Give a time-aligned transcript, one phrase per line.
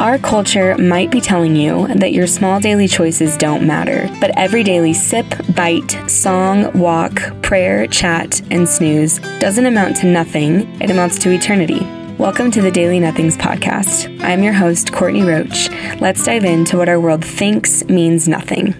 [0.00, 4.62] Our culture might be telling you that your small daily choices don't matter, but every
[4.64, 11.18] daily sip, bite, song, walk, prayer, chat, and snooze doesn't amount to nothing, it amounts
[11.18, 11.80] to eternity.
[12.16, 14.24] Welcome to the Daily Nothings podcast.
[14.24, 15.68] I'm your host, Courtney Roach.
[16.00, 18.72] Let's dive into what our world thinks means nothing.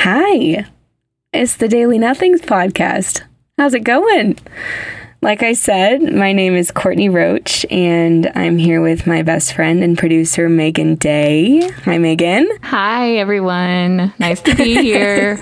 [0.00, 0.66] Hi,
[1.32, 3.22] it's the Daily Nothings podcast.
[3.56, 4.38] How's it going?
[5.22, 9.84] Like I said, my name is Courtney Roach, and I'm here with my best friend
[9.84, 11.60] and producer, Megan Day.
[11.84, 12.48] Hi, Megan.
[12.64, 14.12] Hi, everyone.
[14.18, 15.40] Nice to be here.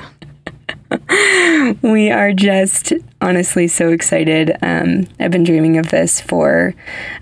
[1.82, 4.54] we are just honestly so excited.
[4.60, 6.74] Um, I've been dreaming of this for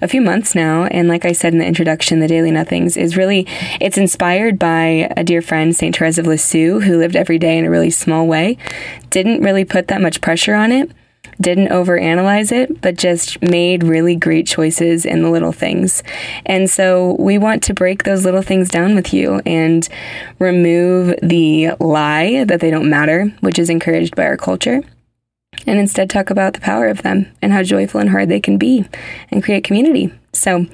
[0.02, 3.16] a few months now, and like I said in the introduction, the Daily Nothings is
[3.16, 3.46] really
[3.80, 7.66] it's inspired by a dear friend, Saint Therese of Lisieux, who lived every day in
[7.66, 8.58] a really small way.
[9.10, 10.90] Didn't really put that much pressure on it
[11.40, 16.02] didn't overanalyze it, but just made really great choices in the little things.
[16.46, 19.88] And so we want to break those little things down with you and
[20.38, 24.82] remove the lie that they don't matter, which is encouraged by our culture.
[25.66, 28.58] And instead, talk about the power of them and how joyful and hard they can
[28.58, 28.84] be
[29.30, 30.12] and create community.
[30.32, 30.66] So,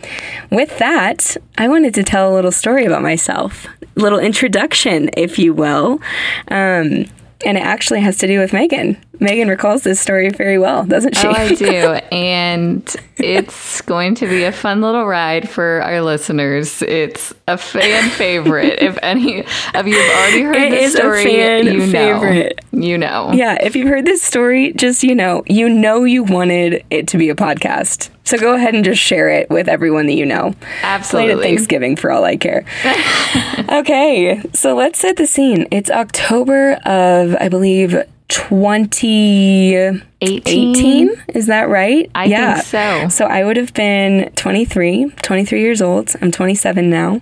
[0.51, 5.39] with that, I wanted to tell a little story about myself, a little introduction, if
[5.39, 6.01] you will.
[6.49, 7.07] Um,
[7.45, 8.97] and it actually has to do with Megan.
[9.21, 11.27] Megan recalls this story very well, doesn't she?
[11.27, 11.67] Oh, I do.
[12.13, 16.83] and it's going to be a fun little ride for our listeners.
[16.83, 18.83] It's a fan favorite.
[18.83, 22.61] if any of you have already heard it the story, you favorite.
[22.73, 22.81] know.
[22.81, 23.33] You know.
[23.33, 27.19] Yeah, if you've heard this story, just you know, you know you wanted it to
[27.19, 28.11] be a podcast.
[28.25, 30.55] So go ahead and just share it with everyone that you know.
[30.83, 31.45] Absolutely.
[31.45, 32.65] Thanksgiving for all I care.
[33.71, 35.69] okay, so let's set the scene.
[35.71, 37.95] It's October of, I believe,
[38.35, 41.23] 2018.
[41.35, 42.11] Is that right?
[42.17, 42.55] I yeah.
[42.55, 43.09] think so.
[43.09, 46.11] So I would have been 23, 23 years old.
[46.21, 47.21] I'm 27 now.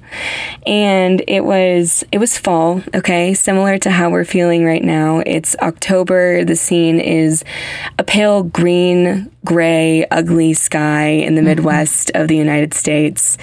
[0.66, 3.34] And it was it was fall, okay?
[3.34, 5.18] Similar to how we're feeling right now.
[5.26, 6.46] It's October.
[6.46, 7.44] The scene is
[7.98, 11.48] a pale green, gray, ugly sky in the mm-hmm.
[11.48, 13.36] Midwest of the United States.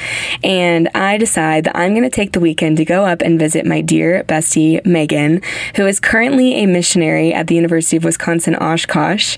[0.44, 3.66] And I decide that I'm going to take the weekend to go up and visit
[3.66, 5.42] my dear bestie Megan,
[5.76, 9.38] who is currently a missionary at the University of Wisconsin Oshkosh.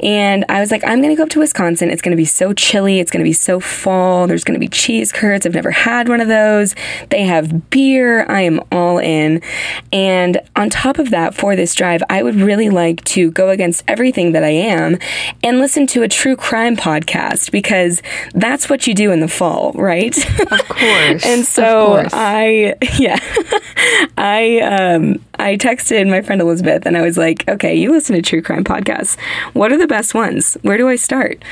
[0.00, 1.90] And I was like, I'm going to go up to Wisconsin.
[1.90, 3.00] It's going to be so chilly.
[3.00, 4.26] It's going to be so fall.
[4.26, 5.46] There's going to be cheese curds.
[5.46, 6.74] I've never had one of those.
[7.10, 8.24] They have beer.
[8.30, 9.42] I am all in.
[9.92, 13.84] And on top of that, for this drive, I would really like to go against
[13.88, 14.98] everything that I am
[15.42, 18.02] and listen to a true crime podcast because
[18.34, 20.16] that's what you do in the fall, right?
[20.40, 21.24] Of course.
[21.24, 23.18] and so I, yeah,
[24.18, 28.22] I, um, I texted my friend Elizabeth and I was like, okay, you listen to
[28.22, 29.18] true crime podcasts.
[29.52, 30.56] What are the best ones?
[30.62, 31.42] Where do I start?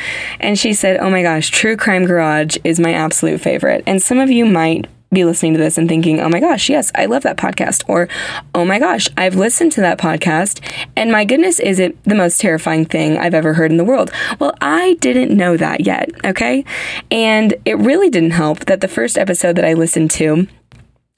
[0.41, 3.85] And she said, oh my gosh, True Crime Garage is my absolute favorite.
[3.87, 6.91] And some of you might be listening to this and thinking, oh my gosh, yes,
[6.95, 7.85] I love that podcast.
[7.89, 8.09] Or,
[8.55, 10.61] oh my gosh, I've listened to that podcast.
[10.97, 14.11] And my goodness, is it the most terrifying thing I've ever heard in the world?
[14.39, 16.11] Well, I didn't know that yet.
[16.25, 16.65] Okay.
[17.11, 20.49] And it really didn't help that the first episode that I listened to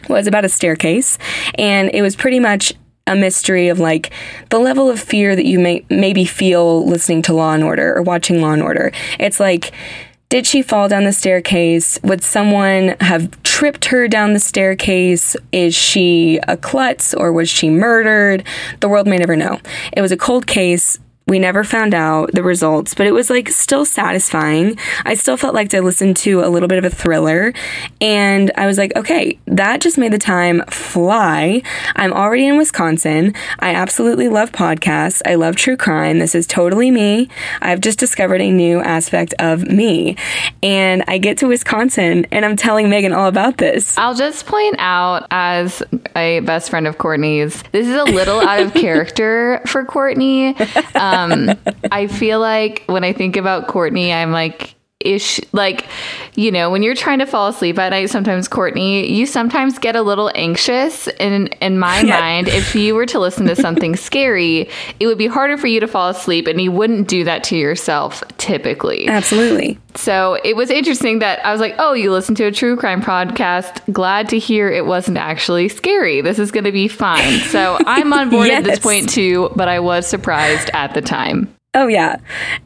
[0.09, 1.19] was about a staircase,
[1.57, 2.73] and it was pretty much
[3.07, 4.11] a mystery of like
[4.51, 8.03] the level of fear that you may maybe feel listening to Law and Order or
[8.03, 8.91] watching Law and Order.
[9.19, 9.73] It's like
[10.29, 12.01] did she fall down the staircase?
[12.03, 15.37] Would someone have tripped her down the staircase?
[15.53, 18.43] Is she a klutz or was she murdered?
[18.81, 19.61] The world may never know.
[19.93, 20.99] It was a cold case.
[21.29, 24.79] We never found out the results, but it was like still satisfying.
[25.05, 27.53] I still felt like I listened to a little bit of a thriller,
[28.01, 31.63] and I was like, okay, that just made the time fly.
[31.97, 33.35] I'm already in Wisconsin.
[33.59, 35.21] I absolutely love podcasts.
[35.27, 36.21] I love true crime.
[36.21, 37.29] This is totally me.
[37.61, 40.17] I've just discovered a new aspect of me.
[40.63, 43.99] And I get to Wisconsin and I'm telling Megan all about this.
[43.99, 45.83] I'll just point out, as
[46.15, 50.57] a best friend of Courtney's, this is a little out of character for Courtney.
[50.95, 51.51] Um, um,
[51.91, 54.76] I feel like when I think about Courtney, I'm like,
[55.07, 55.87] ish like
[56.35, 59.97] you know when you're trying to fall asleep at night sometimes courtney you sometimes get
[59.97, 61.07] a little anxious.
[61.21, 62.19] In in my yeah.
[62.19, 64.69] mind if you were to listen to something scary
[65.01, 67.57] it would be harder for you to fall asleep and you wouldn't do that to
[67.57, 69.09] yourself typically.
[69.09, 69.79] Absolutely.
[69.95, 73.03] So it was interesting that i was like oh you listen to a true crime
[73.03, 73.81] podcast.
[73.93, 76.21] Glad to hear it wasn't actually scary.
[76.21, 77.39] This is going to be fine.
[77.41, 78.59] So i'm on board yes.
[78.59, 82.17] at this point too but i was surprised at the time Oh, yeah.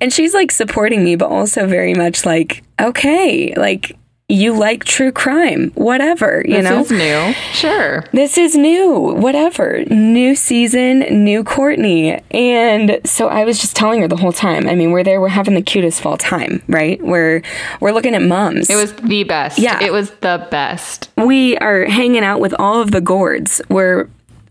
[0.01, 3.97] And she's like supporting me, but also very much like, okay, like,
[4.29, 6.81] you like true crime, whatever, you this know?
[6.83, 7.35] is new.
[7.53, 8.05] Sure.
[8.13, 9.85] This is new, whatever.
[9.87, 12.23] New season, new Courtney.
[12.31, 14.69] And so I was just telling her the whole time.
[14.69, 17.03] I mean, we're there, we're having the cutest fall time, right?
[17.03, 17.43] We're
[17.81, 18.71] we're looking at mums.
[18.71, 19.59] It was the best.
[19.59, 19.83] Yeah.
[19.83, 21.11] It was the best.
[21.17, 23.61] we are hanging out with all of the gourds.
[23.69, 24.09] We're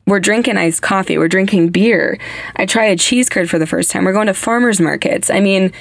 [0.09, 1.17] we're drinking iced coffee.
[1.17, 2.19] We're drinking beer.
[2.55, 4.05] I try a cheese curd for the first time.
[4.05, 5.29] We're going to farmers markets.
[5.29, 5.71] I mean,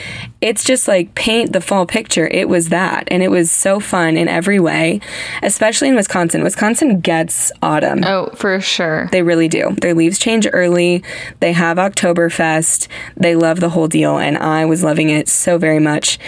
[0.40, 2.28] it's just like paint the fall picture.
[2.28, 3.08] It was that.
[3.10, 5.00] And it was so fun in every way,
[5.42, 6.42] especially in Wisconsin.
[6.42, 8.04] Wisconsin gets autumn.
[8.04, 9.08] Oh, for sure.
[9.10, 9.74] They really do.
[9.80, 11.02] Their leaves change early.
[11.40, 12.88] They have Oktoberfest.
[13.16, 16.18] They love the whole deal, and I was loving it so very much.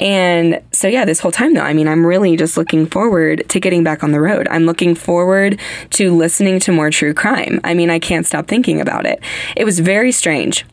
[0.00, 3.60] And so, yeah, this whole time, though, I mean, I'm really just looking forward to
[3.60, 4.48] getting back on the road.
[4.50, 5.60] I'm looking forward
[5.90, 7.43] to listening to more true crime.
[7.64, 9.20] I mean, I can't stop thinking about it.
[9.56, 10.64] It was very strange.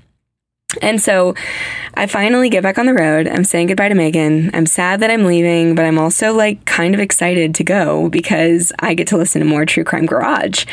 [0.81, 1.35] And so
[1.93, 3.27] I finally get back on the road.
[3.27, 4.49] I'm saying goodbye to Megan.
[4.53, 8.71] I'm sad that I'm leaving, but I'm also like kind of excited to go because
[8.79, 10.65] I get to listen to more True Crime Garage.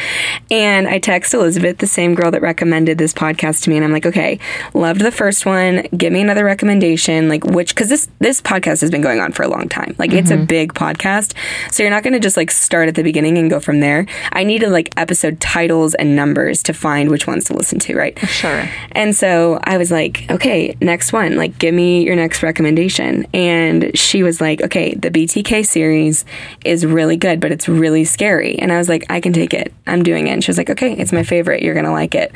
[0.50, 3.93] And I text Elizabeth, the same girl that recommended this podcast to me, and I'm
[3.93, 4.39] like, okay,
[4.75, 5.87] loved the first one.
[5.97, 7.29] Give me another recommendation.
[7.29, 9.97] Like which because this this podcast has been going on for a long time.
[9.99, 10.44] Like it's a mm-hmm.
[10.44, 11.35] big podcast.
[11.73, 14.06] So you're not gonna just like start at the beginning and go from there.
[14.33, 18.19] I needed like episode titles and numbers to find which ones to listen to, right?
[18.29, 18.69] Sure.
[18.93, 23.26] And so I was like, okay, next one, like, give me your next recommendation.
[23.35, 26.25] And she was like, okay, the BTK series
[26.64, 28.58] is really good, but it's really scary.
[28.58, 29.73] And I was like, I can take it.
[29.87, 30.31] I'm doing it.
[30.31, 31.62] And she was like, okay, it's my favorite.
[31.62, 32.32] You're going to like it.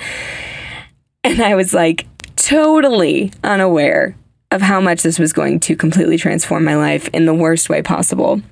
[1.25, 2.07] And I was like,
[2.37, 4.17] totally unaware
[4.51, 7.83] of how much this was going to completely transform my life in the worst way
[7.83, 8.43] possible.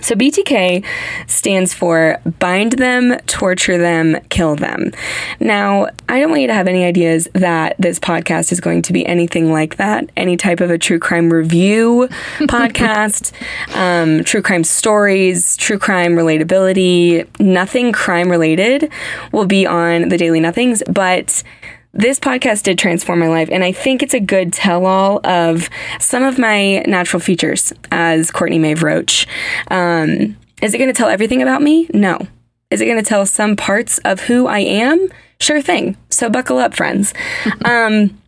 [0.00, 0.84] So BTK
[1.26, 4.92] stands for bind them, torture them, kill them.
[5.38, 8.92] Now, I don't want you to have any ideas that this podcast is going to
[8.92, 10.08] be anything like that.
[10.16, 12.08] Any type of a true crime review
[12.42, 13.32] podcast,
[13.76, 18.90] um, true crime stories, true crime relatability, nothing crime related
[19.30, 21.42] will be on the Daily Nothings, but
[21.94, 25.68] this podcast did transform my life, and I think it's a good tell all of
[26.00, 29.26] some of my natural features as Courtney Maeve Roach.
[29.70, 31.88] Um, is it going to tell everything about me?
[31.92, 32.18] No.
[32.70, 35.08] Is it going to tell some parts of who I am?
[35.38, 35.96] Sure thing.
[36.08, 37.12] So buckle up, friends.
[37.64, 38.18] um,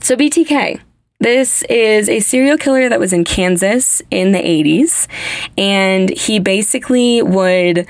[0.00, 0.80] so, BTK.
[1.18, 5.08] This is a serial killer that was in Kansas in the 80s,
[5.56, 7.86] and he basically would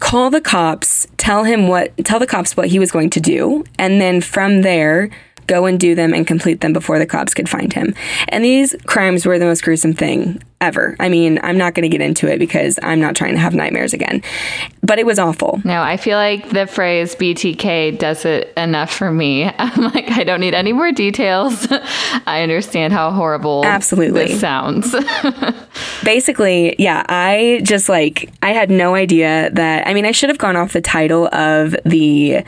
[0.00, 3.64] call the cops, tell him what, tell the cops what he was going to do,
[3.78, 5.10] and then from there,
[5.48, 7.94] go and do them and complete them before the cops could find him.
[8.28, 10.96] And these crimes were the most gruesome thing ever.
[10.98, 13.54] I mean, I'm not going to get into it because I'm not trying to have
[13.54, 14.22] nightmares again,
[14.82, 15.60] but it was awful.
[15.64, 19.44] No, I feel like the phrase BTK does it enough for me.
[19.58, 21.66] I'm like, I don't need any more details.
[22.26, 24.26] I understand how horrible Absolutely.
[24.26, 24.94] this sounds.
[26.04, 30.38] basically, yeah, I just like I had no idea that I mean, I should have
[30.38, 32.44] gone off the title of the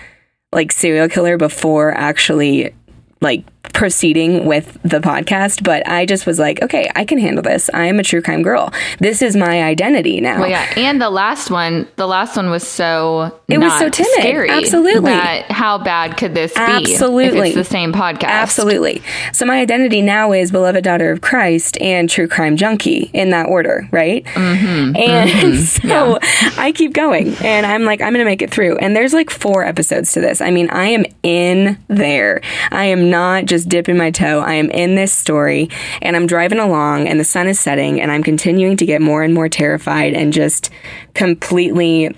[0.53, 2.75] like serial killer before actually
[3.21, 7.71] like proceeding with the podcast, but I just was like, okay, I can handle this.
[7.73, 8.73] I am a true crime girl.
[8.99, 10.41] This is my identity now.
[10.41, 13.93] well, yeah, and the last one, the last one was so It was so not
[13.93, 14.13] timid.
[14.13, 14.51] scary.
[14.51, 15.13] Absolutely.
[15.13, 16.61] How bad could this be?
[16.61, 17.49] Absolutely.
[17.49, 18.25] it's the same podcast.
[18.29, 19.03] Absolutely.
[19.33, 23.47] So my identity now is beloved daughter of Christ and true crime junkie in that
[23.49, 24.25] order, right?
[24.25, 24.97] Mm-hmm.
[24.97, 26.19] And so
[26.59, 28.77] I keep going and I'm like, I'm going to make it through.
[28.79, 30.41] And there's like four episodes to this.
[30.41, 32.41] I mean, I am in there.
[32.71, 34.41] I am not just dipping my toe.
[34.41, 35.71] I am in this story
[36.03, 39.23] and I'm driving along and the sun is setting and I'm continuing to get more
[39.23, 40.71] and more terrified and just
[41.15, 42.15] completely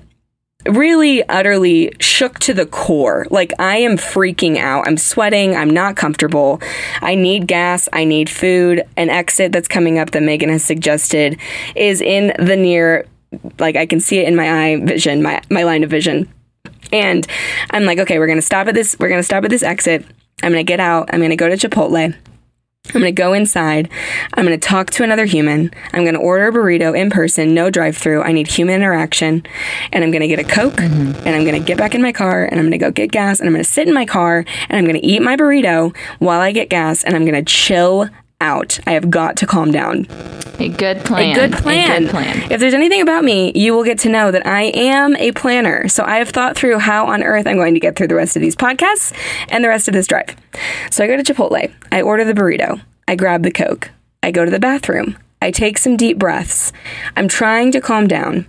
[0.66, 3.26] really utterly shook to the core.
[3.30, 4.86] Like I am freaking out.
[4.86, 5.56] I'm sweating.
[5.56, 6.60] I'm not comfortable.
[7.00, 7.88] I need gas.
[7.92, 8.82] I need food.
[8.96, 11.38] An exit that's coming up that Megan has suggested
[11.74, 13.06] is in the near
[13.58, 16.32] like I can see it in my eye vision, my my line of vision.
[16.92, 17.26] And
[17.70, 19.62] I'm like, okay, we're going to stop at this we're going to stop at this
[19.62, 20.04] exit.
[20.42, 21.08] I'm going to get out.
[21.12, 22.14] I'm going to go to Chipotle.
[22.86, 23.88] I'm going to go inside.
[24.34, 25.70] I'm going to talk to another human.
[25.92, 28.22] I'm going to order a burrito in person, no drive through.
[28.22, 29.46] I need human interaction.
[29.92, 32.12] And I'm going to get a Coke and I'm going to get back in my
[32.12, 34.04] car and I'm going to go get gas and I'm going to sit in my
[34.04, 37.42] car and I'm going to eat my burrito while I get gas and I'm going
[37.42, 38.10] to chill
[38.42, 38.78] out.
[38.86, 40.06] I have got to calm down.
[40.58, 41.30] A good plan.
[41.30, 41.90] A good plan.
[41.90, 42.52] A good plan.
[42.52, 45.88] If there's anything about me, you will get to know that I am a planner.
[45.88, 48.36] So I have thought through how on earth I'm going to get through the rest
[48.36, 49.16] of these podcasts
[49.48, 50.36] and the rest of this drive.
[50.90, 51.72] So I go to Chipotle.
[51.90, 52.80] I order the burrito.
[53.08, 53.90] I grab the Coke.
[54.22, 55.16] I go to the bathroom.
[55.40, 56.72] I take some deep breaths.
[57.16, 58.46] I'm trying to calm down.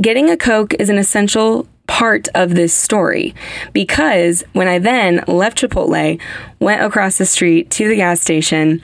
[0.00, 3.34] Getting a Coke is an essential part of this story
[3.72, 6.20] because when I then left Chipotle,
[6.60, 8.82] went across the street to the gas station,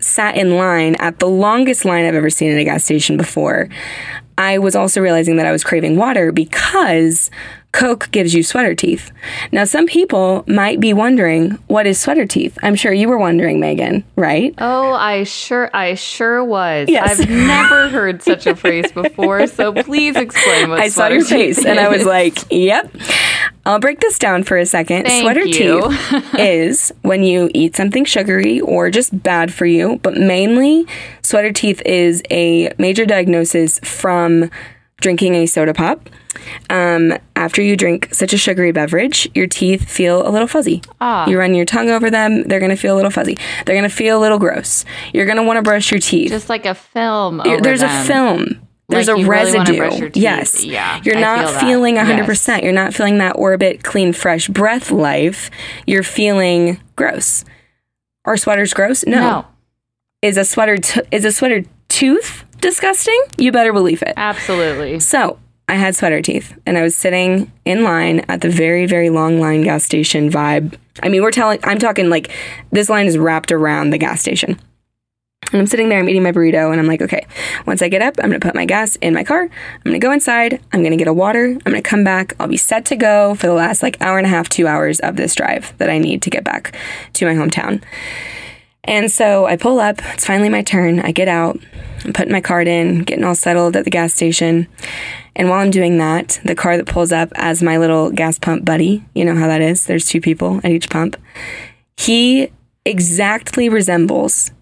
[0.00, 3.68] sat in line at the longest line I've ever seen in a gas station before,
[4.38, 7.30] I was also realizing that I was craving water because
[7.76, 9.12] Coke gives you sweater teeth.
[9.52, 12.56] Now, some people might be wondering, what is sweater teeth?
[12.62, 14.54] I'm sure you were wondering, Megan, right?
[14.56, 16.88] Oh, I sure, I sure was.
[16.88, 17.20] Yes.
[17.20, 21.66] I've never heard such a phrase before, so please explain what I saw your face
[21.66, 22.90] and I was like, yep.
[23.66, 25.04] I'll break this down for a second.
[25.04, 25.90] Thank Sweater you.
[25.90, 30.86] teeth is when you eat something sugary or just bad for you, but mainly
[31.20, 34.50] sweater teeth is a major diagnosis from
[35.00, 36.08] drinking a soda pop.
[36.70, 40.82] Um, after you drink such a sugary beverage, your teeth feel a little fuzzy.
[41.00, 41.26] Ah.
[41.28, 43.36] You run your tongue over them, they're going to feel a little fuzzy.
[43.64, 44.84] They're going to feel a little gross.
[45.12, 46.30] You're going to want to brush your teeth.
[46.30, 47.42] just like a film.
[47.62, 48.60] There's a film.
[48.88, 49.78] There's Like a you really wanna residue.
[49.78, 50.22] brush your teeth.
[50.22, 50.64] Yes.
[50.64, 52.28] Yeah, You're I not feel feeling 100%.
[52.48, 52.62] Yes.
[52.62, 55.50] You're not feeling that orbit clean fresh breath life.
[55.88, 57.44] You're feeling gross.
[58.24, 59.04] Are sweaters gross?
[59.04, 59.18] No.
[59.18, 59.46] No,
[60.22, 63.20] Is a sweater t- is a sweater tooth disgusting?
[63.38, 64.14] You better believe it.
[64.16, 65.00] absolutely.
[65.00, 69.10] So, I had sweater teeth and I was sitting in line at the very, very
[69.10, 70.76] long line gas station vibe.
[71.02, 72.30] I mean, we're telling, I'm talking like
[72.70, 74.60] this line is wrapped around the gas station.
[75.52, 77.24] And I'm sitting there, I'm eating my burrito, and I'm like, okay,
[77.66, 79.42] once I get up, I'm gonna put my gas in my car.
[79.42, 80.60] I'm gonna go inside.
[80.72, 81.44] I'm gonna get a water.
[81.44, 82.34] I'm gonna come back.
[82.40, 84.98] I'll be set to go for the last like hour and a half, two hours
[85.00, 86.76] of this drive that I need to get back
[87.12, 87.80] to my hometown.
[88.86, 90.00] And so I pull up.
[90.14, 91.00] It's finally my turn.
[91.00, 91.58] I get out.
[92.04, 94.68] I'm putting my card in, getting all settled at the gas station.
[95.34, 98.64] And while I'm doing that, the car that pulls up as my little gas pump
[98.64, 99.86] buddy, you know how that is.
[99.86, 101.16] There's two people at each pump.
[101.96, 102.52] He
[102.84, 104.52] exactly resembles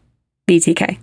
[0.49, 0.99] BTK.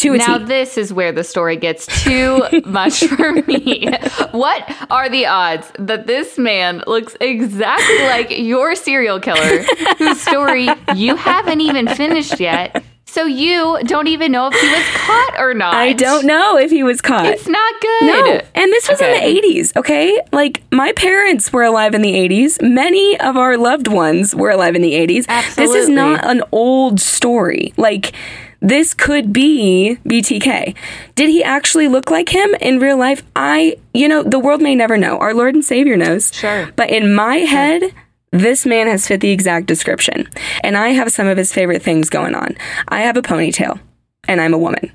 [0.00, 3.88] To Now this is where the story gets too much for me.
[4.32, 9.62] What are the odds that this man looks exactly like your serial killer,
[9.98, 12.82] whose story you haven't even finished yet?
[13.06, 15.74] So you don't even know if he was caught or not.
[15.74, 17.26] I don't know if he was caught.
[17.26, 18.06] It's not good.
[18.06, 19.28] No, and this was Okay.
[19.30, 20.16] in the 80s, okay?
[20.30, 22.62] Like, my parents were alive in the 80s.
[22.62, 25.26] Many of our loved ones were alive in the 80s.
[25.28, 25.74] Absolutely.
[25.74, 27.74] This is not an old story.
[27.76, 28.12] Like,
[28.60, 30.74] this could be BTK.
[31.14, 33.22] Did he actually look like him in real life?
[33.34, 35.18] I, you know, the world may never know.
[35.18, 36.32] Our Lord and Savior knows.
[36.32, 36.70] Sure.
[36.76, 37.94] But in my head,
[38.32, 40.28] this man has fit the exact description.
[40.62, 42.56] And I have some of his favorite things going on.
[42.88, 43.80] I have a ponytail,
[44.28, 44.92] and I'm a woman.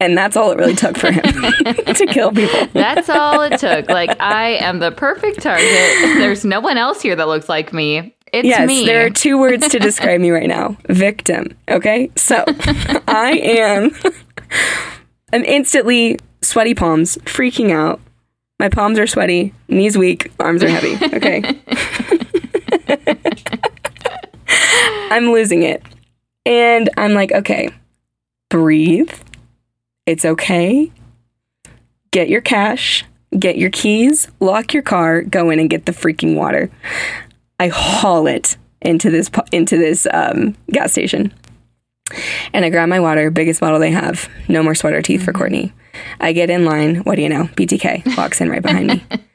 [0.00, 2.66] And that's all it really took for him to kill people.
[2.72, 3.88] That's all it took.
[3.88, 5.62] Like I am the perfect target.
[6.18, 8.16] There's no one else here that looks like me.
[8.32, 8.86] It's Yes, me.
[8.86, 11.54] there are two words to describe me right now victim.
[11.68, 12.10] Okay.
[12.16, 12.42] So
[13.06, 13.90] I am,
[15.32, 18.00] I'm instantly sweaty palms, freaking out.
[18.58, 20.94] My palms are sweaty, knees weak, arms are heavy.
[21.16, 21.42] Okay.
[25.10, 25.82] I'm losing it.
[26.46, 27.68] And I'm like, okay,
[28.48, 29.12] breathe.
[30.06, 30.90] It's okay.
[32.10, 33.04] Get your cash,
[33.38, 36.70] get your keys, lock your car, go in and get the freaking water.
[37.62, 41.32] I haul it into this into this um, gas station,
[42.52, 44.28] and I grab my water, biggest bottle they have.
[44.48, 45.72] No more sweater teeth for Courtney.
[46.18, 46.96] I get in line.
[47.04, 47.44] What do you know?
[47.44, 49.04] BTK walks in right behind me.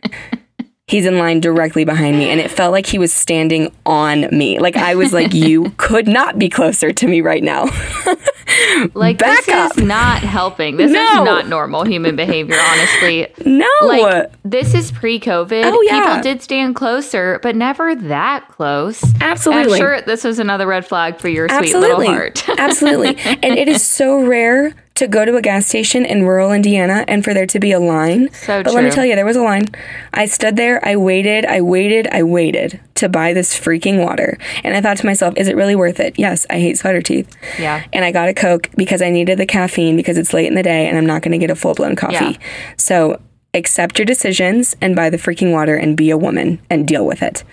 [0.89, 4.57] He's in line directly behind me, and it felt like he was standing on me.
[4.57, 7.65] Like I was like, "You could not be closer to me right now."
[8.93, 9.77] like back this up.
[9.77, 10.77] is not helping.
[10.77, 11.01] This No.
[11.01, 13.27] is not normal human behavior, honestly.
[13.45, 15.63] no, Like this is pre-COVID.
[15.65, 15.99] Oh, yeah.
[15.99, 19.03] People did stand closer, but never that close.
[19.19, 19.73] Absolutely.
[19.73, 21.89] I'm sure this was another red flag for your sweet Absolutely.
[22.07, 22.47] little heart.
[22.47, 23.17] Absolutely.
[23.25, 27.23] And it is so rare to go to a gas station in rural Indiana and
[27.23, 28.31] for there to be a line.
[28.33, 29.65] So but let me tell you, there was a line.
[30.13, 34.39] I stood there, I waited, I waited, I waited to buy this freaking water.
[34.63, 36.17] And I thought to myself, is it really worth it?
[36.17, 37.35] Yes, I hate sweater teeth.
[37.59, 37.83] Yeah.
[37.93, 40.63] And I got a Coke because I needed the caffeine because it's late in the
[40.63, 42.13] day and I'm not going to get a full blown coffee.
[42.13, 42.37] Yeah.
[42.77, 43.21] So
[43.53, 47.21] accept your decisions and buy the freaking water and be a woman and deal with
[47.21, 47.43] it.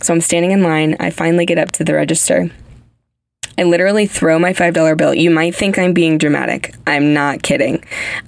[0.00, 0.96] So I'm standing in line.
[1.00, 2.50] I finally get up to the register.
[3.58, 5.14] I literally throw my $5 bill.
[5.14, 6.74] You might think I'm being dramatic.
[6.86, 7.84] I'm not kidding.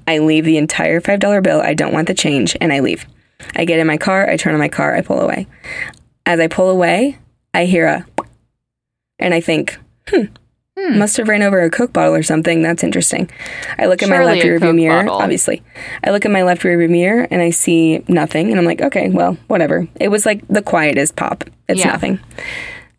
[0.06, 1.61] I leave the entire $5 bill.
[1.61, 3.06] I don't want the change and I leave.
[3.54, 5.47] I get in my car, I turn on my car, I pull away.
[6.25, 7.18] As I pull away,
[7.52, 8.06] I hear a
[9.18, 9.78] and I think,
[10.09, 10.25] hmm,
[10.99, 12.61] must have ran over a Coke bottle or something.
[12.62, 13.30] That's interesting.
[13.78, 15.21] I look at my left rearview mirror, bottle.
[15.23, 15.62] obviously.
[16.04, 18.50] I look at my left rearview mirror and I see nothing.
[18.50, 19.88] And I'm like, okay, well, whatever.
[19.99, 21.45] It was like the quietest pop.
[21.68, 21.92] It's Yeah.
[21.92, 22.21] nothing.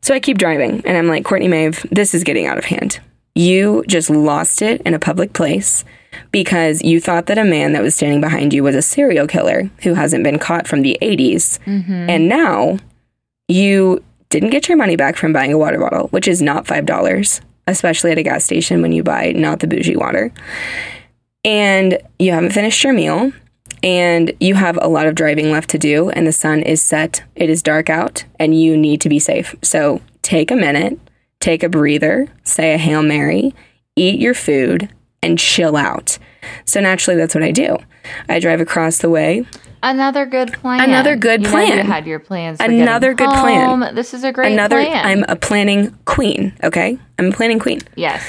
[0.01, 2.99] So I keep driving and I'm like, Courtney Maeve, this is getting out of hand.
[3.35, 5.83] You just lost it in a public place
[6.31, 9.69] because you thought that a man that was standing behind you was a serial killer
[9.83, 11.59] who hasn't been caught from the 80s.
[11.65, 12.09] Mm-hmm.
[12.09, 12.79] And now
[13.47, 17.41] you didn't get your money back from buying a water bottle, which is not $5.
[17.67, 20.31] especially at a gas station when you buy not the bougie water.
[21.43, 23.31] And you haven't finished your meal
[23.83, 27.23] and you have a lot of driving left to do and the sun is set,
[27.35, 29.55] it is dark out and you need to be safe.
[29.61, 30.99] So take a minute,
[31.39, 33.53] take a breather, say a Hail Mary,
[33.95, 34.89] eat your food
[35.23, 36.17] and chill out.
[36.65, 37.77] So naturally that's what I do.
[38.29, 39.45] I drive across the way
[39.83, 40.79] Another good plan.
[40.81, 41.77] Another good You plan.
[41.77, 42.57] you had your plans.
[42.57, 43.93] For Another good plan.
[43.93, 45.05] This is a great another plan.
[45.05, 46.97] I'm a planning queen, okay?
[47.19, 47.81] I'm a planning queen.
[47.95, 48.23] yes.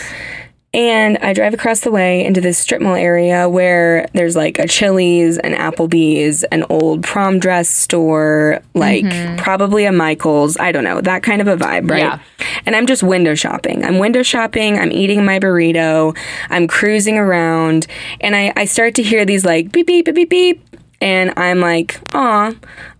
[0.74, 4.68] And I drive across the way into this strip mall area where there's like a
[4.68, 9.36] Chili's, an Applebee's, an old prom dress store, like Mm-hmm.
[9.36, 12.00] probably a Michael's, I don't know, that kind of a vibe, right?
[12.00, 12.18] Yeah.
[12.66, 13.82] And I'm just window shopping.
[13.84, 16.16] I'm window shopping, I'm eating my burrito,
[16.50, 17.86] I'm cruising around,
[18.20, 20.76] and I, I start to hear these like beep, beep, beep, beep, beep.
[21.00, 22.52] And I'm like, aw,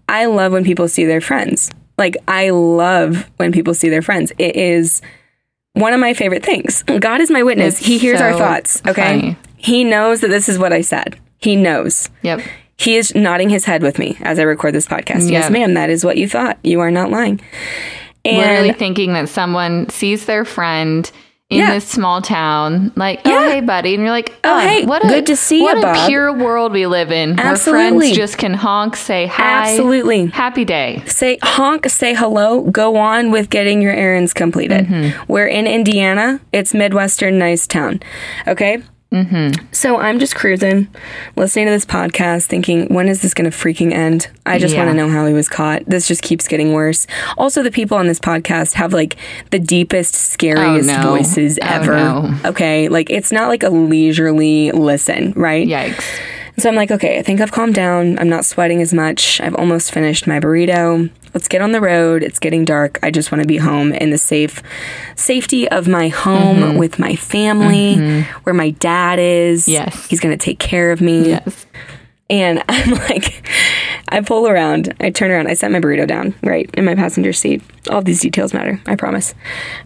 [0.09, 1.71] I love when people see their friends.
[1.99, 4.33] Like, I love when people see their friends.
[4.39, 5.03] It is
[5.81, 6.83] one of my favorite things.
[6.83, 7.79] God is my witness.
[7.79, 9.21] It's he hears our thoughts, okay?
[9.21, 9.37] funny.
[9.57, 11.19] He knows that this is what I said.
[11.39, 12.09] He knows.
[12.23, 12.41] Yep.
[12.77, 15.31] He is nodding his head with me as I record this podcast.
[15.31, 16.59] Yes, ma'am, that is what you thought.
[16.63, 17.41] You are not lying.
[18.25, 21.11] Literally thinking that someone sees their friend
[21.51, 21.73] in Yeah.
[21.73, 23.49] this small town, like, oh Yeah.
[23.53, 25.81] hey buddy, and you're like, Oh, hey, what a good to see you what a
[25.81, 28.01] Bob." pure world we live in, where Absolutely.
[28.09, 30.27] friends just can honk, say hi, Absolutely.
[30.27, 31.03] happy day.
[31.07, 34.87] say honk, say hello, go on with getting your errands completed.
[34.89, 35.23] Mm-hmm.
[35.33, 36.39] We're in Indiana.
[36.53, 38.01] It's Midwestern nice town.
[38.47, 38.83] Okay?
[39.13, 39.65] Mm-hmm.
[39.73, 40.87] So I'm just cruising,
[41.35, 44.29] listening to this podcast, thinking, when is this going to freaking end?
[44.45, 44.85] I just Yeah.
[44.85, 45.85] want to know how he was caught.
[45.87, 47.07] This just keeps getting worse.
[47.39, 49.17] Also, the people on this podcast have like
[49.51, 51.09] the deepest, scariest Oh, no.
[51.11, 51.95] voices Oh, ever.
[51.97, 52.35] no.
[52.45, 52.89] Okay?
[52.89, 55.67] Like it's not like a leisurely listen, right?
[55.67, 56.05] Yikes.
[56.59, 58.19] So I'm like, okay, I think I've calmed down.
[58.19, 59.41] I'm not sweating as much.
[59.41, 61.09] I've almost finished my burrito.
[61.35, 62.23] Let's get on the road.
[62.23, 62.99] It's getting dark.
[63.03, 64.63] I just want to be home in the safe
[65.17, 66.79] safety of my home Mm-hmm.
[66.79, 69.69] with my family, where my dad is.
[69.69, 70.07] Yes.
[70.07, 71.29] He's going to take care of me.
[71.31, 71.67] Yes.
[72.31, 73.47] And I'm like,
[74.09, 77.33] I pull around, I turn around, I set my burrito down, right, in my passenger
[77.33, 77.63] seat.
[77.91, 79.35] All these details matter, I promise.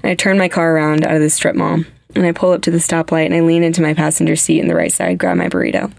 [0.02, 1.84] And I turn my car around out of the strip mall,
[2.14, 4.68] and I pull up to the stoplight, and I lean into my passenger seat in
[4.68, 5.92] the right side, grab my burrito.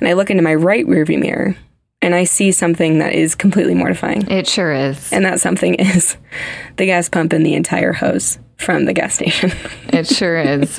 [0.00, 1.56] And I look into my right rearview mirror,
[2.02, 4.30] and I see something that is completely mortifying.
[4.30, 5.12] It sure is.
[5.12, 6.16] And that something is
[6.76, 9.52] the gas pump and the entire hose from the gas station.
[9.88, 10.78] It sure is.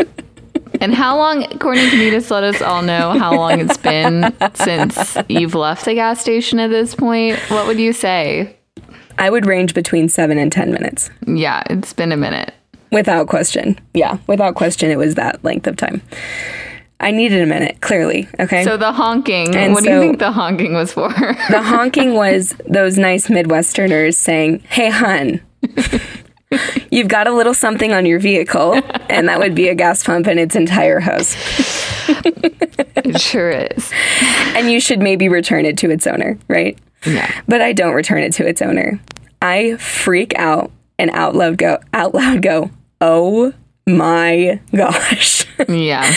[0.81, 4.33] And how long, Courtney, can you just let us all know how long it's been
[4.53, 7.37] since you've left the gas station at this point?
[7.49, 8.55] What would you say?
[9.17, 11.09] I would range between seven and 10 minutes.
[11.27, 12.53] Yeah, it's been a minute.
[12.91, 13.77] Without question.
[13.93, 16.01] Yeah, without question, it was that length of time.
[17.01, 18.27] I needed a minute, clearly.
[18.39, 18.63] Okay.
[18.63, 21.07] So the honking, And what do you think the honking was for?
[21.49, 25.39] the honking was those nice Midwesterners saying, Hey, hun,
[26.91, 30.27] you've got a little something on your vehicle, and that would be a gas pump
[30.27, 31.35] and its entire hose.
[32.09, 33.91] it sure is.
[34.55, 36.77] And you should maybe return it to its owner, right?
[37.05, 37.41] Yeah.
[37.47, 38.99] But I don't return it to its owner.
[39.41, 43.53] I freak out and out loud go, out loud go, Oh
[43.97, 45.45] my gosh.
[45.67, 46.09] Yeah.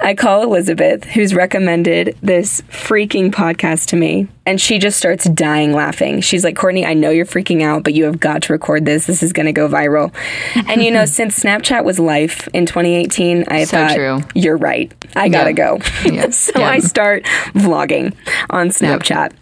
[0.00, 5.72] I call Elizabeth, who's recommended this freaking podcast to me, and she just starts dying
[5.74, 6.22] laughing.
[6.22, 9.06] She's like, Courtney, I know you're freaking out, but you have got to record this.
[9.06, 10.12] This is going to go viral.
[10.68, 14.20] and you know, since Snapchat was life in 2018, I So thought, true.
[14.34, 14.90] you're right.
[15.14, 15.54] I got to Yeah.
[15.54, 15.78] go.
[16.06, 16.30] Yeah.
[16.30, 16.68] so Yeah.
[16.70, 18.14] I start vlogging
[18.48, 19.32] on Snapchat.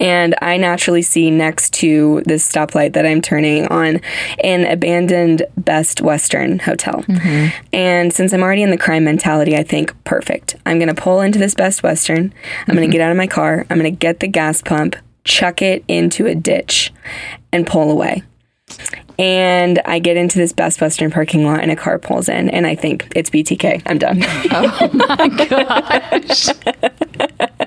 [0.00, 4.00] And I naturally see next to this stoplight that I'm turning on
[4.42, 7.02] an abandoned Best Western hotel.
[7.02, 7.66] Mm-hmm.
[7.72, 10.56] And since I'm already in the crime mentality, I think, perfect.
[10.66, 12.32] I'm going to pull into this Best Western.
[12.66, 12.92] I'm going to mm-hmm.
[12.92, 13.66] get out of my car.
[13.70, 16.92] I'm going to get the gas pump, chuck it into a ditch,
[17.52, 18.22] and pull away.
[19.18, 22.66] And I get into this Best Western parking lot, and a car pulls in, and
[22.66, 23.82] I think it's BTK.
[23.86, 24.22] I'm done.
[24.50, 26.48] Oh my gosh.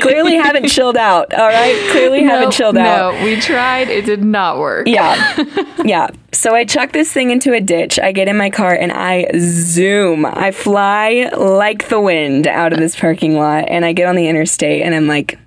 [0.00, 1.32] Clearly haven't chilled out.
[1.34, 3.14] All right, clearly haven't Nope, chilled out.
[3.14, 3.88] No, we tried.
[3.88, 4.86] It did not work.
[4.86, 5.44] Yeah.
[5.84, 6.10] Yeah.
[6.32, 7.98] So I chuck this thing into a ditch.
[7.98, 10.24] I get in my car and I zoom.
[10.24, 14.28] I fly like the wind out of this parking lot and I get on the
[14.28, 15.40] interstate and I'm like,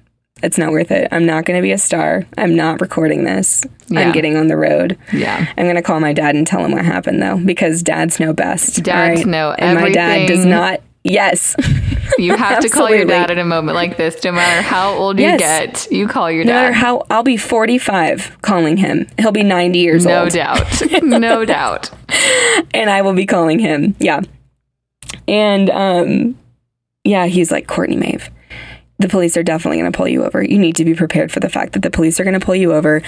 [0.44, 1.08] it's not worth it.
[1.14, 2.26] I'm not going to be a star.
[2.38, 3.64] I'm not recording this.
[3.88, 4.02] Yeah.
[4.02, 4.98] I'm getting on the road.
[5.14, 5.48] Yeah.
[5.58, 8.34] I'm going to call my dad and tell him what happened though, because dads know
[8.34, 8.84] best.
[8.84, 10.82] Dads all know And my dad does not.
[11.06, 11.56] Yes.
[12.20, 15.18] You have to call your dad at a moment like this, no matter how old
[15.18, 15.40] you Yes.
[15.88, 15.92] get.
[15.92, 16.50] You call your dad.
[16.50, 19.08] no matter how, I'll be 45 calling him.
[19.18, 20.26] He'll be 90 years No old.
[20.26, 20.82] No doubt.
[21.04, 21.90] No doubt.
[22.76, 23.96] and I will be calling him.
[24.00, 24.22] Yeah.
[25.28, 26.38] And um
[27.04, 28.30] yeah, he's like Courtney Maeve.
[29.00, 30.42] the police are definitely going to pull you over.
[30.44, 32.56] You need to be prepared for the fact that the police are going to pull
[32.56, 33.02] you over.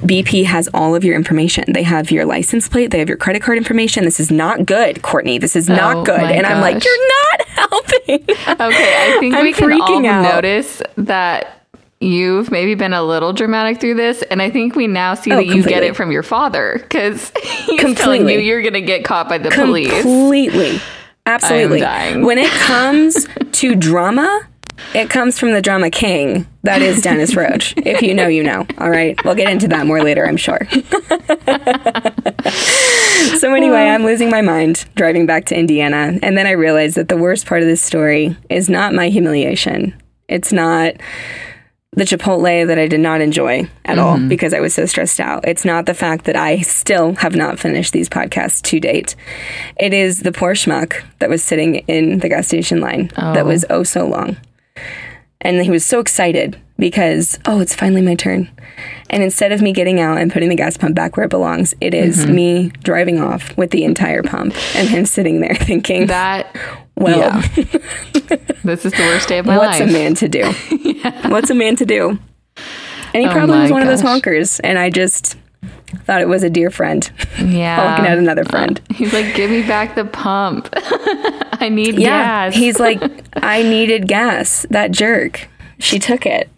[0.00, 1.64] BP has all of your information.
[1.72, 4.04] They have your license plate, they have your credit card information.
[4.04, 5.38] This is not good, Courtney.
[5.38, 6.20] This is not Oh good.
[6.20, 7.43] my And I'm like, you're not
[7.74, 8.22] helping.
[8.22, 10.34] Okay, I think I'm we can all out.
[10.34, 11.66] notice that
[12.00, 15.36] you've maybe been a little dramatic through this, and I think we now see Oh,
[15.36, 17.30] that you get it from your father because
[17.66, 19.90] he's telling you you're going to get caught by the police.
[20.02, 20.80] Completely.
[21.26, 21.80] Absolutely.
[21.80, 22.24] dying.
[22.26, 24.46] When it comes to drama,
[24.94, 26.46] it comes from the drama king.
[26.62, 27.74] That is Dennis Roach.
[27.78, 28.66] if you know, you know.
[28.78, 29.22] All right.
[29.24, 30.66] We'll get into that more later, I'm sure.
[33.38, 36.18] so, anyway, I'm losing my mind driving back to Indiana.
[36.22, 40.00] And then I realized that the worst part of this story is not my humiliation.
[40.28, 40.94] It's not
[41.96, 44.28] the Chipotle that I did not enjoy at all mm-hmm.
[44.28, 45.46] because I was so stressed out.
[45.46, 49.14] It's not the fact that I still have not finished these podcasts to date.
[49.76, 53.44] It is the poor schmuck that was sitting in the gas station line that oh.
[53.44, 54.36] was oh so long.
[55.44, 58.50] And he was so excited because, oh, it's finally my turn.
[59.10, 61.74] And instead of me getting out and putting the gas pump back where it belongs,
[61.80, 62.34] it is mm-hmm.
[62.34, 66.56] me driving off with the entire pump and him sitting there thinking, That,
[66.96, 67.40] well, yeah.
[68.64, 69.80] this is the worst day of my what's life.
[69.88, 71.30] What's a man to do?
[71.30, 72.18] What's a man to do?
[73.12, 75.36] And he Oh probably was one of those honkers, and I just
[75.94, 77.76] thought it was a dear friend yeah.
[77.76, 78.80] honking at another friend.
[78.90, 80.68] He's like, give me back the pump.
[80.74, 82.54] I need yeah, gas.
[82.56, 83.00] he's like,
[83.36, 84.66] I needed gas.
[84.70, 85.48] That jerk.
[85.78, 86.48] She took it.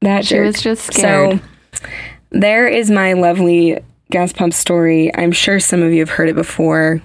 [0.00, 0.46] That She jerk.
[0.46, 1.40] was just scared.
[1.40, 1.86] So
[2.30, 3.78] there is my lovely
[4.10, 5.14] gas pump story.
[5.14, 7.02] I'm sure some of you have heard it before,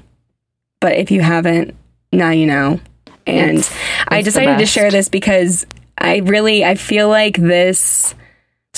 [0.80, 1.76] but if you haven't,
[2.14, 2.80] now you know.
[3.28, 3.76] And It's-
[4.08, 5.66] I it's the decided to share this because
[5.98, 8.16] I really I feel like this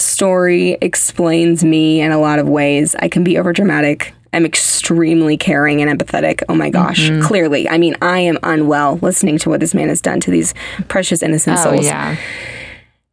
[0.01, 2.95] story explains me in a lot of ways.
[2.99, 4.11] I can be overdramatic.
[4.33, 6.43] I'm extremely caring and empathetic.
[6.47, 7.09] Oh my gosh.
[7.09, 7.27] Mm-hmm.
[7.27, 7.69] Clearly.
[7.69, 10.53] I mean, I am unwell listening to what this man has done to these
[10.87, 12.15] precious innocent oh, souls yeah.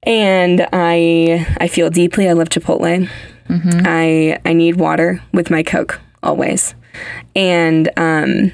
[0.05, 2.29] and I I feel deeply.
[2.29, 3.09] I love Chipotle.
[3.49, 3.81] Mm-hmm.
[3.85, 6.75] I I need water with my Coke always.
[7.35, 8.53] And um,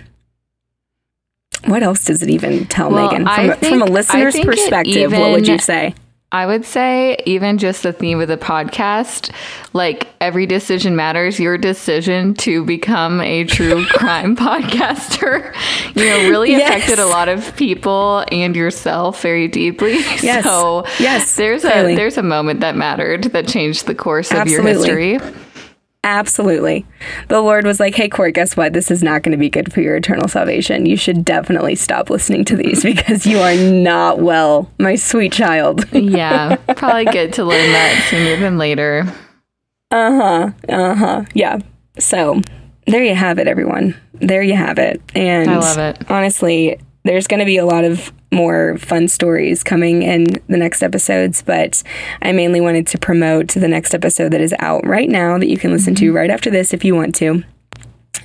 [1.67, 5.13] what else does it even tell Well, Megan from a, from a listener's think perspective?
[5.13, 5.95] what would you say?
[6.35, 9.31] I would say even just the theme of the podcast,
[9.73, 11.39] like every decision matters.
[11.39, 15.55] Your decision to become a true crime podcaster,
[15.95, 16.69] you know, really Yes.
[16.69, 19.93] affected a lot of people and yourself very deeply.
[20.23, 20.43] Yes.
[20.45, 21.93] So Yes, there's clearly.
[21.93, 24.89] a there's a moment that mattered that changed the course of Absolutely.
[24.89, 25.44] your history.
[26.05, 26.85] Absolutely.
[27.29, 28.75] The Lord was like, "Hey, Court, guess what?
[28.75, 30.85] This is not going to be good for your eternal salvation.
[30.85, 35.85] You should definitely stop listening to these because you are not well, my sweet child."
[36.15, 39.05] Yeah, probably good to learn that sooner than later.
[39.91, 40.51] Uh huh.
[40.69, 41.25] Uh huh.
[41.33, 41.61] Yeah.
[41.99, 42.43] So
[42.87, 43.97] there you have it, everyone.
[44.13, 45.01] There you have it.
[45.15, 46.11] And I love it.
[46.11, 50.83] Honestly, there's going to be a lot of more fun stories coming in the next
[50.83, 51.83] episodes, but
[52.21, 55.57] I mainly wanted to promote the next episode that is out right now that you
[55.57, 56.17] can listen to mm-hmm.
[56.17, 57.45] right after this if you want to.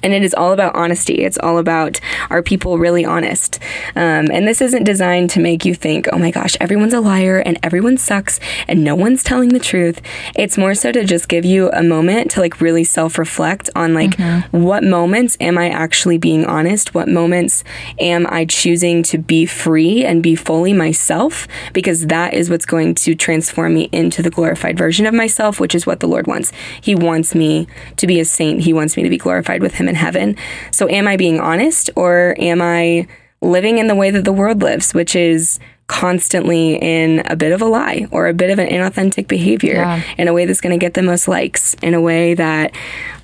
[0.04, 1.16] And it is all about honesty.
[1.24, 3.60] It's all about are people really honest?
[3.96, 7.40] Um, and this isn't designed to make you think, oh my gosh, everyone's a liar
[7.40, 10.02] and everyone sucks and no one's telling the truth.
[10.36, 13.94] It's more so to just give you a moment to like really self reflect on
[13.94, 14.18] like
[14.52, 16.94] what moments am I actually being honest?
[16.94, 17.64] What moments
[18.00, 21.48] am I choosing to be free and be fully myself?
[21.74, 25.76] Because that is what's going to transform me into the glorified version of myself, which
[25.76, 26.52] is what the Lord wants.
[26.82, 28.62] He wants me to be a saint.
[28.62, 30.36] He wants me to be glorified with Him in heaven.
[30.72, 33.08] So, am I being honest or am I
[33.42, 37.62] living in the way that the world lives, which is constantly in a bit of
[37.62, 40.02] a lie or a bit of an inauthentic behavior Yeah.
[40.18, 42.72] in a way that's going to get the most likes, in a way that,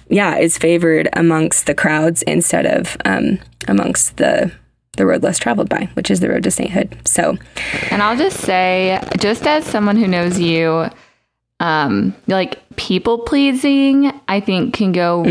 [0.09, 4.51] yeah, is favored amongst the crowds instead of um, amongst the
[4.97, 6.97] the road less traveled by, which is the road to sainthood.
[7.05, 7.37] So,
[7.91, 10.89] And I'll just say, just as someone who knows you,
[11.59, 15.23] um, like people pleasing, I think can go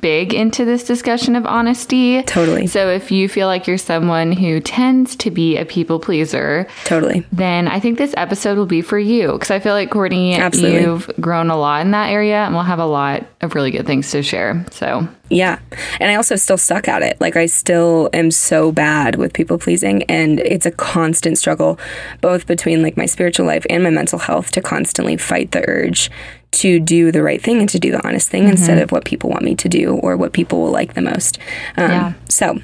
[0.00, 2.22] big into this discussion of honesty.
[2.22, 6.66] totally, So if you feel like you're someone who tends to be a people pleaser,
[6.84, 7.26] totally.
[7.32, 9.32] then I think this episode will be for you.
[9.32, 10.80] Because I feel like Courtney, Absolutely.
[10.80, 13.86] you've grown a lot in that area, and we'll have a lot of really good
[13.86, 14.64] things to share.
[14.70, 15.58] So Yeah.
[16.00, 17.20] And I also still suck at it.
[17.20, 20.02] Like, I still am so bad with people pleasing.
[20.04, 21.78] And it's a constant struggle,
[22.22, 26.10] both between like my spiritual life and my mental health, to constantly fight the urge
[26.54, 29.30] to do the right thing and to do the honest thing instead of what people
[29.30, 31.38] want me to do or what people will like the most.
[31.76, 32.12] Um, Yeah.
[32.28, 32.58] So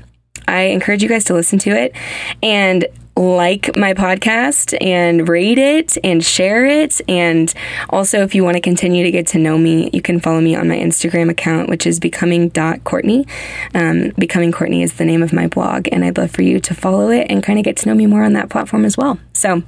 [0.48, 1.94] I encourage you guys to listen to it.
[2.42, 7.00] And like my podcast and rate it and share it.
[7.08, 7.52] And
[7.90, 10.54] also, if you want to continue to get to know me, you can follow me
[10.54, 13.26] on my Instagram account, which is becoming.courtney.
[13.74, 16.74] Um, becoming Courtney is the name of my blog, and I'd love for you to
[16.74, 19.18] follow it and kind of get to know me more on that platform as well.
[19.34, 19.62] So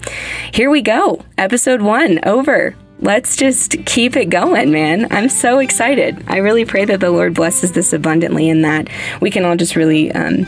[0.52, 1.24] here we go.
[1.36, 5.08] Episode one over let's just keep it going, man.
[5.10, 6.24] I'm so excited.
[6.28, 8.88] I really pray that the Lord blesses this abundantly and that
[9.20, 10.46] we can all just really, um,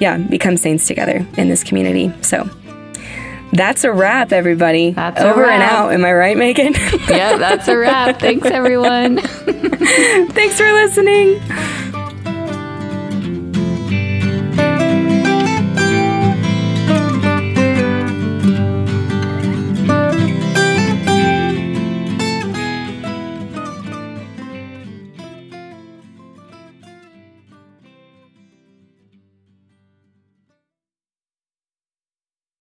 [0.00, 2.12] yeah, become saints together in this community.
[2.20, 2.48] So
[3.52, 4.90] that's a wrap, everybody.
[4.90, 5.52] That's over wrap.
[5.52, 5.92] and out.
[5.92, 6.74] Am I right, Megan?
[7.08, 8.18] yeah, that's a wrap.
[8.18, 9.18] Thanks, everyone.
[9.20, 11.40] Thanks for listening.